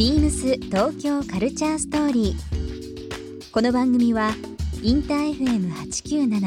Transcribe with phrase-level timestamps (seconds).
[0.00, 3.50] ビームス東京カルチャーストーリー。
[3.52, 4.30] この番組は
[4.82, 6.40] インター FM897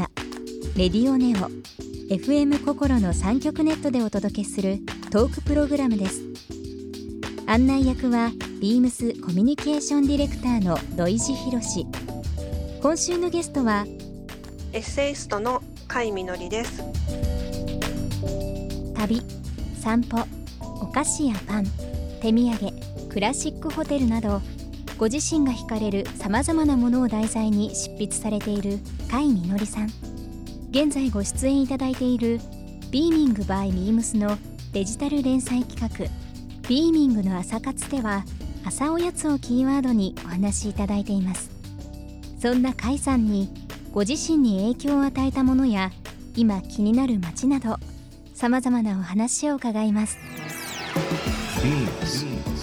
[0.76, 1.51] レディオネオ
[2.12, 4.79] FM 心の三極ネットでお届けする
[5.12, 6.24] トークプログラムです。
[7.46, 11.85] 案内役はビームスコミュニケーションディレクターの土井博志。
[12.81, 13.85] 今週のゲストは
[14.72, 16.81] エッセイストの甲斐みのりです。
[18.95, 19.22] 旅、
[19.80, 20.26] 散歩、
[20.81, 21.66] お菓子やパン、
[22.20, 22.83] 手土産、
[23.13, 24.41] クラシックホテルなど
[24.98, 28.80] ご自身が惹かれるさまざまなものを題材に執筆されている
[29.12, 29.85] 甲斐みのりさん。
[30.71, 32.40] 現在ご出演いただいている
[32.90, 34.35] 「ビーミングバイミームスの
[34.71, 36.09] デジタル連載企画
[36.68, 38.26] 「ビーミングの朝活」では
[38.66, 41.52] 朝おやつをキーワードにお話しいただいています。
[42.41, 43.48] そんな甲斐さんに
[43.91, 45.91] ご自身に影響を与えたものや
[46.35, 47.77] 今気になる街など
[48.34, 50.18] さまざまなお話を伺います。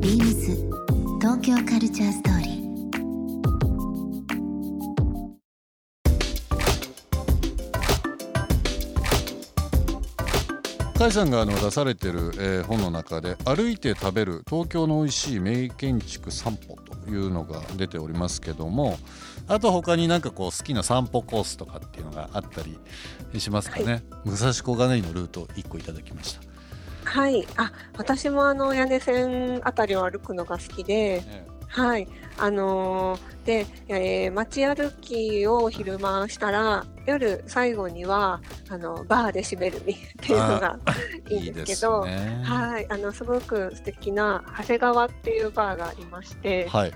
[0.00, 0.56] Beams
[1.20, 2.60] 東京カルチャーストーリー。
[10.98, 18.98] 甲斐さんがあの出されてる、えー本の中で「歩いて食べる東京の美味しい名建築散歩」というのが出ておりますけども
[19.48, 22.78] あと他になんかこう好きな散歩コースとかっていうのがあったり
[23.38, 26.59] しますかね、武蔵小金井のルート1個いただきました。
[27.04, 27.46] はい。
[27.56, 32.08] あ、私もあの屋根線あたりを歩くのが好きで、えはい。
[32.38, 40.78] あのーで、えー街歩きを昼間したら、夜最後にはあのバーで締めるみっていうのが
[41.30, 42.86] えいいんですけど、ねはい。
[42.90, 46.92] あのすごく素敵な長谷川っていうバーがありまして、はい、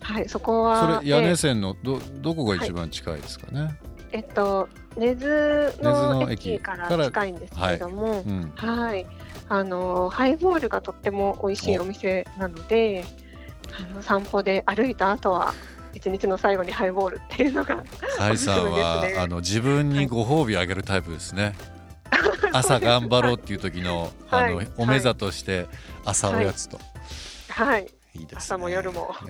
[0.00, 0.28] はい。
[0.28, 3.78] そこはそれ屋根で線のどどこが一番近いですかね？
[4.12, 8.24] えっと根津のの駅駅から近いんですけれども。
[8.26, 9.06] うん、はい、
[9.48, 13.04] あのハイボールがとっても美味しいお店なので、
[13.78, 15.54] あの散歩で歩いた後は
[15.94, 17.82] 一日の最後にハイボールっていうのが、甲
[18.24, 21.54] 斐さんは、あの自分にご褒美あげるタイプですね。
[22.52, 24.52] 朝頑張ろうっていう時の、 はい。
[24.52, 25.66] あのお目ざとして
[26.04, 26.78] 朝おやつと、
[27.48, 28.36] はい、い、いですね。
[28.38, 29.14] 朝も夜も。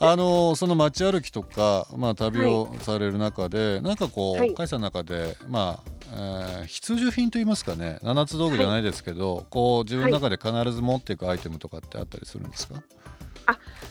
[0.00, 4.54] あのその街歩きとか、まあ、旅をされる中で、なんかこう、はい。
[4.54, 12.82] 甲斐さんの中で、まあえー必需品といいますかね七つ道具じゃないですけど、こう自分の中で必ず持っていくアイテムとかってあったりするんですか、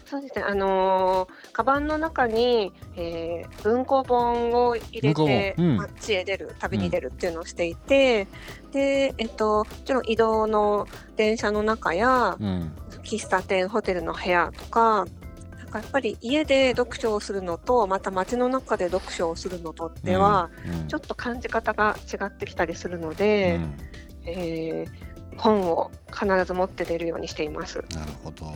[0.05, 5.65] そうですね、あのーカバンの中に、えー文庫本を入れて、本。
[5.65, 5.77] うん。
[5.77, 8.27] 街へ出る、旅に出るっていうのをしていて、
[8.71, 12.71] で、えっと、もちろん移動の電車の中や、うん。
[13.03, 15.05] 喫茶店、ホテルの部屋とか、
[15.73, 20.87] かやっぱり家で読書をするのと、また街の中で読書をするのとでは、うん。
[20.87, 23.75] ちょっと感じ方が違ってきたりするので、うん。
[24.25, 27.83] えー本を必ず持って出るようにしています。
[27.95, 28.53] なるほど。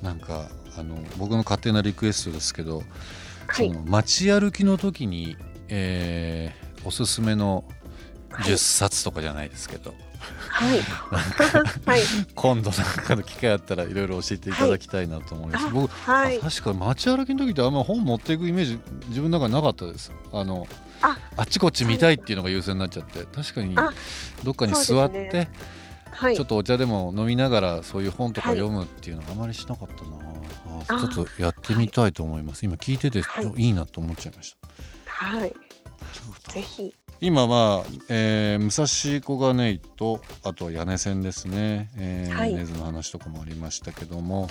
[0.00, 0.48] なんか
[0.78, 2.82] あの僕の勝手なリクエストですけど、
[3.46, 3.68] はい。
[3.68, 5.36] その街歩きの時に、
[5.68, 7.64] えーおすすめの
[8.30, 9.98] 10冊とかじゃないですけど、はい。
[10.22, 12.00] はい。
[12.34, 16.38] 今度なんかの機会あったらいろいろ教えていただきたいなと思います、あ僕、はい。
[16.38, 16.40] あ。
[16.40, 20.12] 確か街歩きの時ってあんま本持っていくイメージ自分の中になかったです。
[20.32, 20.66] あの
[21.00, 21.18] あ。
[21.36, 23.92] あっちこっち見たいっていうのが優先になっちゃって確かにあ
[24.44, 25.48] どっかに座って、そうです
[26.12, 26.36] はい。
[26.36, 26.46] ちょっ。
[26.46, 30.10] とお茶でも飲みながらそういう本とか読むっていうのがあまりしなかったな、
[30.94, 33.52] ああちょっとやってみたいと思います、今聞いてて、はい。
[33.56, 34.68] い、いなと思っちゃいました。
[35.06, 35.52] はい。
[36.52, 36.94] ぜひ。
[37.20, 42.54] 今まあ、えー武蔵小金井とあとは屋根線ですね、えーはい。
[42.54, 44.48] 根津の話とかもありましたけども、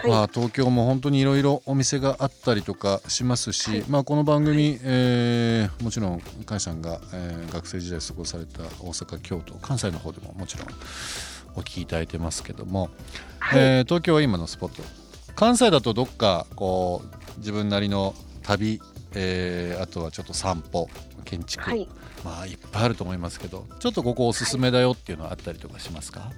[0.00, 0.10] はい。
[0.10, 3.84] まあ、東京も本当にいろいろお店があったりとかしますし、はい。
[3.88, 10.68] まあ、この番組、えーもちろん甲斐さんが、えー学生時代過ごされた大阪京都関西の方でももちろん
[11.54, 12.88] お聞きいただいてますけども、
[13.40, 13.60] はい。
[13.60, 14.82] えー東京は今のスポット。
[15.34, 18.80] 関西だとどっかこう自分なりの旅、
[19.16, 20.88] えーあとはちょっと散歩
[21.24, 21.88] 建築、はい。
[22.24, 26.30] まあいっぱいあると思いますけどちょっとここおすすめだよっていうのはあったりとかしますか、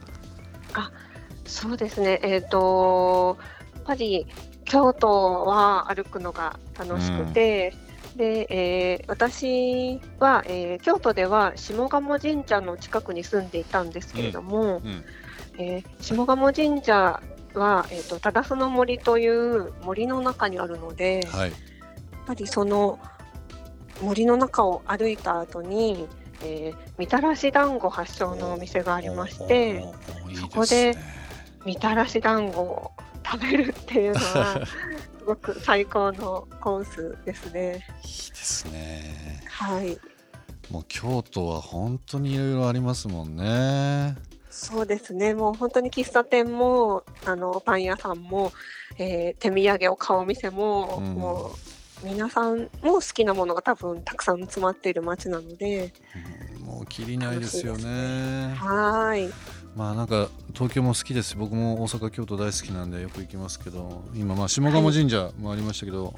[1.44, 2.20] そうですね。
[2.22, 3.38] えっ、と、
[3.74, 4.26] やっぱり
[4.64, 7.74] 京都は歩くのが楽しくて、
[8.16, 15.04] で、えー私は、えー京都では下鴨神社の近くに住んでいたんですけれども、うん。
[15.58, 17.20] えー、下鴨神社
[17.54, 21.52] は、えーと、忠須の森という森の中にあるので、はい、
[22.28, 22.98] ぱりその
[24.02, 26.06] 森の中を歩いた後に、
[26.44, 29.82] えー、みたらし団子発祥のお店がありまして
[30.34, 30.94] そこで
[31.64, 32.92] みたらし団子を
[33.24, 37.84] 食べるっていうのはすごく最高のコースですね。
[38.02, 39.42] いいですね。
[39.50, 39.98] はい。
[40.70, 44.16] もう京都は本当にいろいろありますもんね。
[44.48, 45.34] そうですね。
[45.34, 48.52] もう本当に喫茶店もあのパン屋さんも、
[48.96, 51.67] えー、手土産を買うお店も、うん、もう
[52.02, 55.92] 皆さんも好きなものが多分たくさん詰まっている街なので、
[56.58, 58.48] うん、もうきりないですよね。
[58.48, 59.28] ねはい。
[59.76, 61.36] まあなんか東京も好きです。
[61.36, 64.04] 僕も大阪京都大好きなんでよく行きますけど。
[64.14, 66.14] 今まあ下鴨神社もありましたけど、はい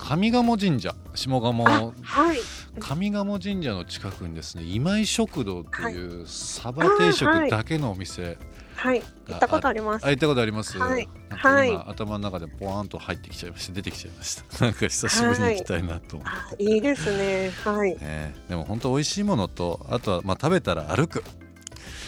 [0.00, 0.94] 上賀茂神社？
[1.14, 2.38] 下鴨、はい、
[2.78, 8.38] 上賀茂神社の近くにですね今井食堂っていうサバ定食だけのお店はい
[8.78, 9.02] 行
[9.36, 10.06] ったことあります。
[10.06, 10.78] あ行ったことあります。
[10.78, 13.72] はい、はい、頭の中でポワンと入ってきちゃいました。
[13.72, 17.50] 出てきちゃいましたなんか久しぶりに行きたいなとはい、いいですね。
[17.64, 21.24] はい、ね、でも本当美味しいものとあとはまあ食べたら歩く。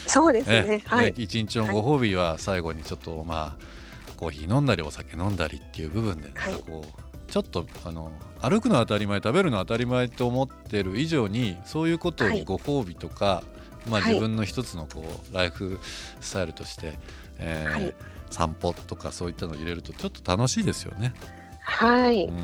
[0.07, 15.79] そうですね、はい、一日のご褒美は最後にちょっとまあコーヒー飲んだりお酒飲んだりっていう部分でなんかこう、ちょっとあの歩くのは当たり前食べるのは当たり前と思ってる以上にそういうことにご褒美とか、はい、まあ、自分の一つのこうライフ
[16.21, 16.99] スタイルとして、
[17.39, 17.95] えーはい、
[18.31, 21.13] 散歩とかそういったのを入れるとちょっと楽しいですよね。
[21.61, 22.37] はい、うん。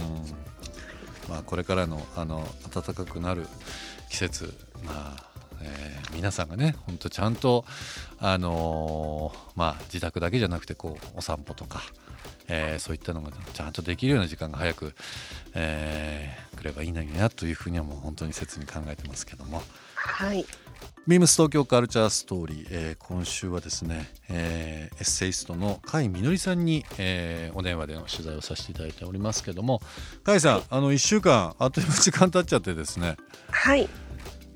[1.28, 3.46] まあ、これからのあの暖かくなる
[4.08, 4.54] 季節、
[4.84, 5.26] まあ
[5.60, 7.64] えー、皆さんがねほんとちゃんと、
[8.18, 11.82] あのー、まあ、自宅だけじゃなくてこうお散歩とか、
[12.48, 14.94] えー、そういったのがちゃんとできるような時間が早く、
[15.54, 19.62] えー、来ればいいのになというふうにはもう本当に切に考えてますけども。
[19.94, 20.44] はい
[21.06, 29.78] ビームス東京カルチャーストーリー、えー、今週はですね、えー、エッセイストの甲斐みのりさんに、えー、お電話での取材をさせていただいておりますけども
[30.24, 33.16] 甲斐さん、はい、あの1週間あっという間時間経っちゃってですね
[33.52, 33.88] はい。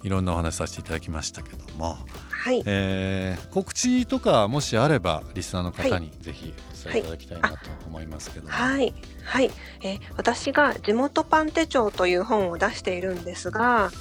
[0.02, 1.99] いろんなお話させていただきましたけども、
[2.31, 2.62] はい。
[2.64, 6.52] えー、告知とかもしあればリスナーの方にぜひ
[6.85, 7.56] お伝えいただきたいなと
[7.87, 8.93] 思いますけどはい、
[9.23, 9.50] はい、
[9.82, 13.93] えー、私が「地元パン手帳」という本を出しているんですが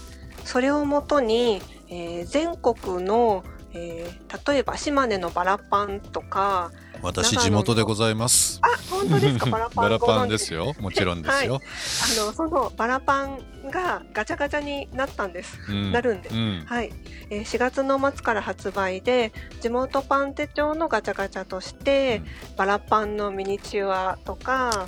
[0.45, 3.43] それをもとに、えー、全国の、
[3.73, 6.71] えー、例えば島根のバラパンとか
[7.01, 8.59] 私地元でございます。
[8.61, 9.45] あ、本当ですか？
[9.49, 9.83] バラパン。
[9.83, 10.73] バラパンですよ。
[10.79, 11.53] もちろんですよ。
[11.53, 11.61] はい、
[12.19, 13.39] あのそのバラパン
[13.71, 15.57] がガチャガチャになったんです。
[15.69, 16.35] うん、なるんです。
[16.35, 16.91] うん、はい。
[17.29, 19.31] えー、4月の末から発売で
[19.61, 24.87] 地元パン手帳のガチャガチャとして、うん、バラパンのミニチュアとか。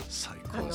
[0.53, 0.69] あの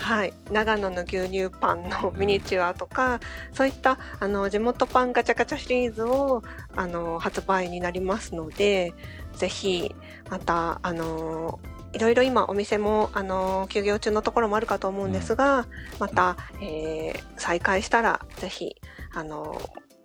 [0.00, 3.20] はい、長野の牛乳パンのミニチュアとか、うん、
[3.52, 6.42] そういったあの地元パンガチャガチャシリーズを
[6.74, 8.92] あの発売になりますので
[9.34, 9.94] ぜひ
[10.28, 11.60] またあの
[11.92, 15.66] いろいろ今お店もあの休業中のところもあるかと思うんですが、うん、
[15.98, 18.76] また、えー、再開したらぜひ
[19.12, 19.60] あの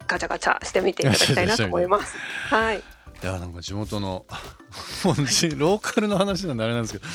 [0.08, 2.16] ガチャガチャしてみていただきたいなと思います。
[2.50, 2.80] はい。
[2.80, 4.26] いやなんか地元の
[5.06, 7.06] ローカルの話なんであれなんですけど、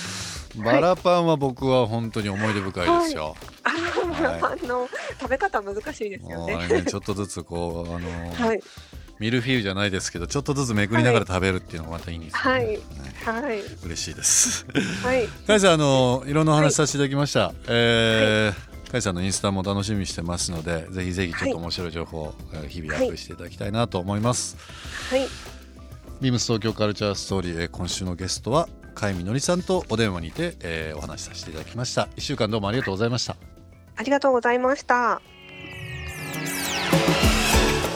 [0.56, 3.36] バラパンは僕は本当に思い出深いですよ。
[3.62, 4.88] はい、あバラパンの
[5.20, 6.68] 食べ方難しいですよね。
[6.68, 8.60] ねちょっとずつこうあの、はい、
[9.20, 12.64] ミルフィーユじゃないですけどちょっとずつめくりながら食べるっていうのがまたいいんですね、はい。
[12.64, 14.66] はい、嬉しいです。
[15.02, 15.28] はい。
[15.46, 22.34] カイさんあのいろんなお話させていただきました、はい、えー、カイさんのインスタも楽しみにしてますのでぜひぜひちょっと面白い情報を
[22.68, 24.56] 日々アップしていただきたいなと思います。
[25.10, 25.28] はい。
[26.20, 28.68] ビームス東京カルチャーストーリー、え今週のゲストは
[29.00, 32.08] 甲斐みのりさんとお電話にて、えー、お話しさせていただきました。
[32.16, 33.34] 一週間どうもありがとうございました。
[33.96, 35.22] ありがとうございました。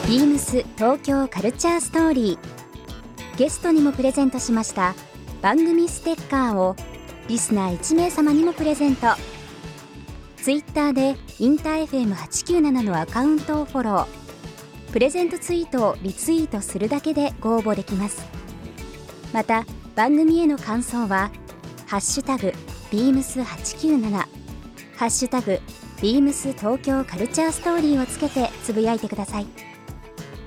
[0.07, 3.37] ビームス東京カルチャーストーリー。
[3.37, 4.95] ゲストにもプレゼントしました。
[5.43, 6.75] 番組ステッカーを
[7.27, 9.09] リスナー1名様にもプレゼント。
[10.37, 14.91] ツイッターでインター FM897 のアカウントをフォロー。
[14.91, 18.25] プレゼントツイートをリツイートするだけでご応募できます。
[19.31, 21.31] また番組への感想は
[21.87, 22.53] 「ハッシュタグ
[22.91, 24.11] ビームス897」
[24.97, 25.59] ハッシュタグ
[26.01, 29.47] ビームス東京カルチャーストーリーをつけてつぶやいてください。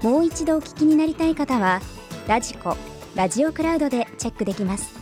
[0.02, 1.80] もう一度お聞きになりたい方は
[2.28, 2.76] ラジコ
[3.16, 4.94] ラジオクラウドでチェックできます。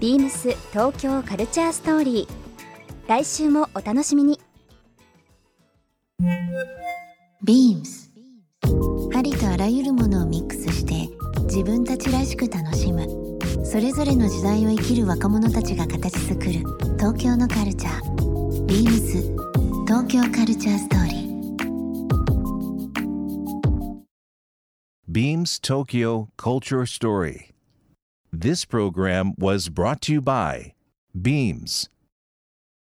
[0.00, 4.40] ビームス東京カルチャーストーリー来週もお楽しみに。
[7.44, 8.10] ビームス。
[9.14, 11.08] ありとあらゆるものをミックスして
[11.44, 13.25] 自分たちらしく楽しむ。
[13.70, 16.52] それぞれの時代を生きる若者たちが形作る
[16.98, 19.22] 東京のカルチャービームス
[19.86, 21.26] 東京カルチャーストーリー
[25.10, 27.54] Beams Tokyo Culture Story.
[28.32, 30.74] This program was brought to you by
[31.20, 31.88] Beams.